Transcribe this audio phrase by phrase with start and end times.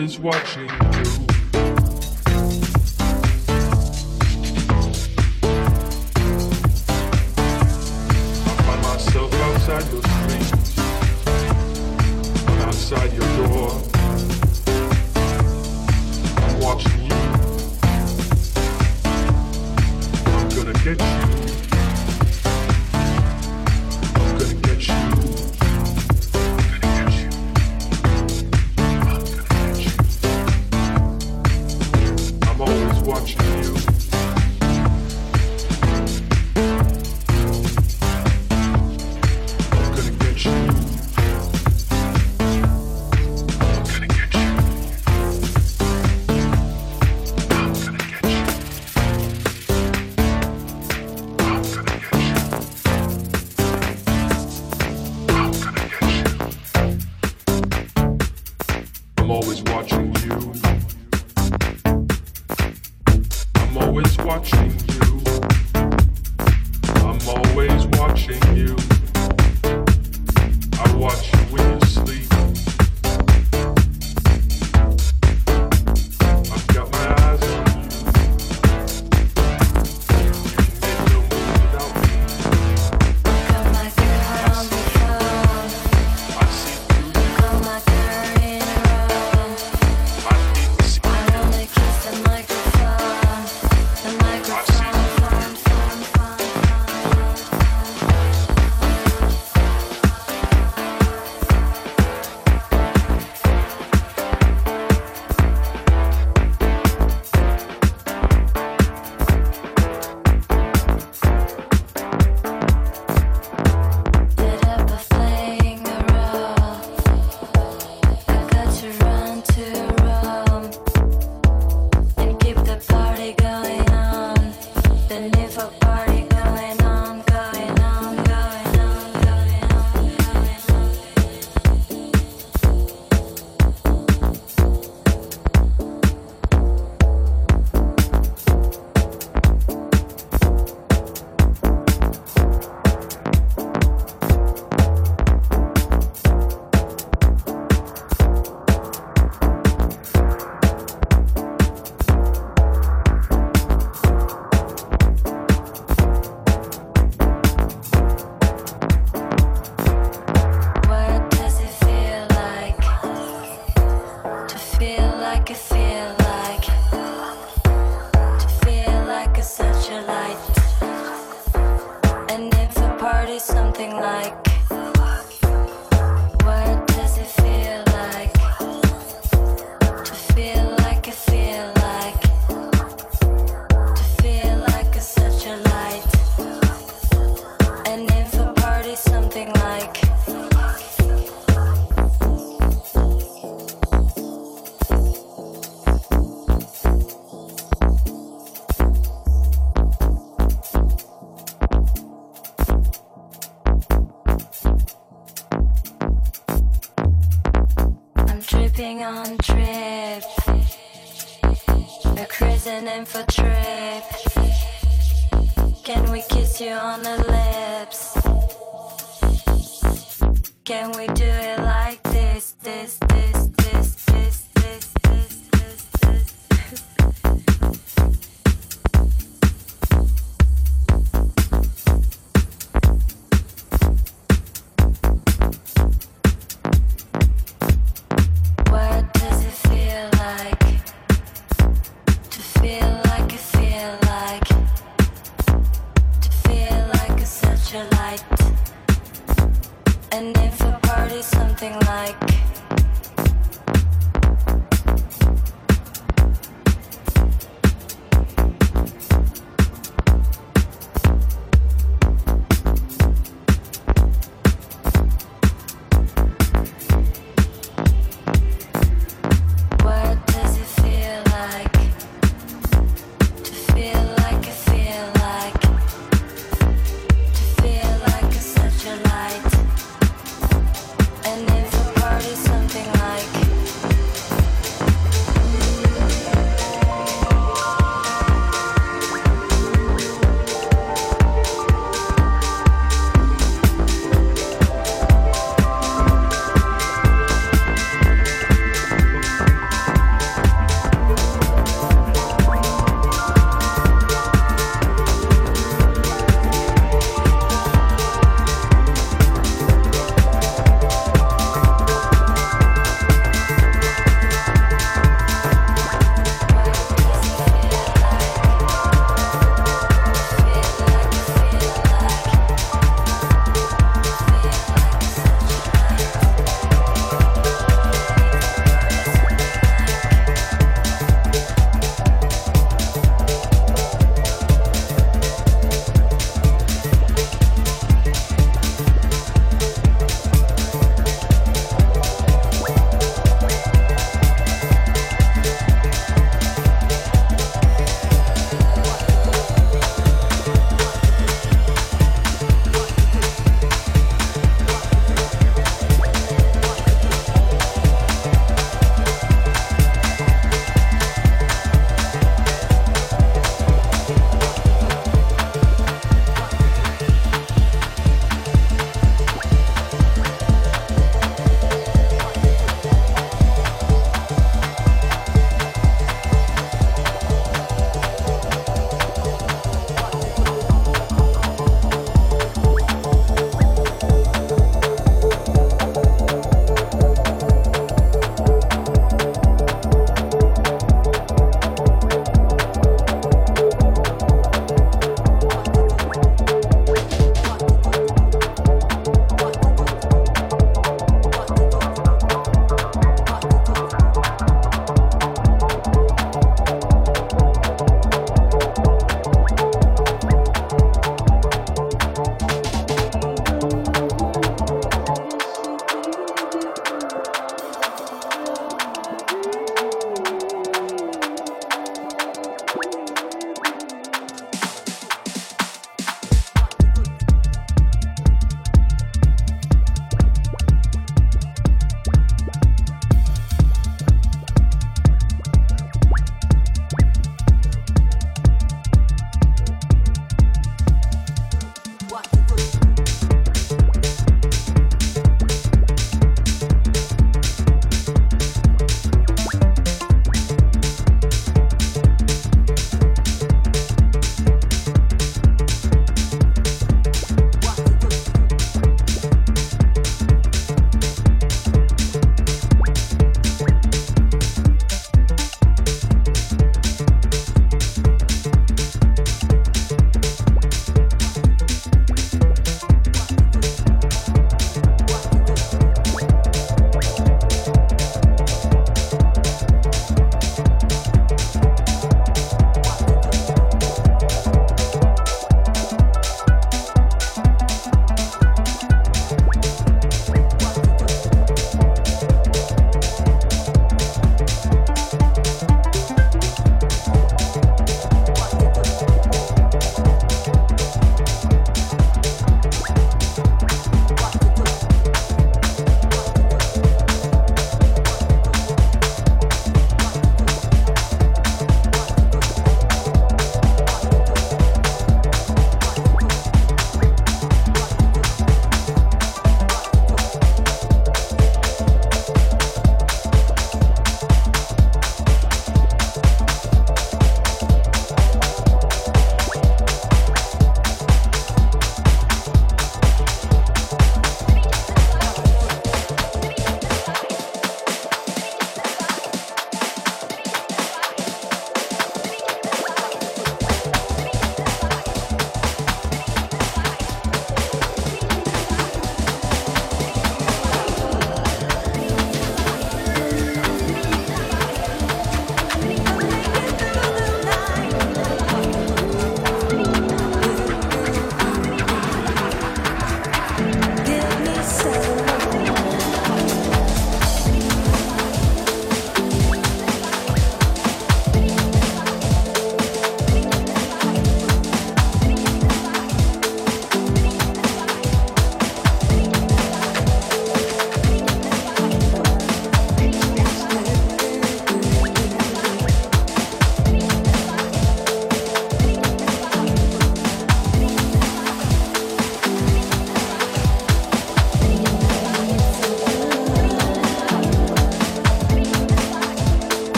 [0.00, 0.99] always watching.